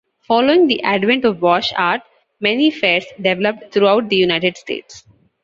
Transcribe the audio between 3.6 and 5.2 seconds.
throughout the United States.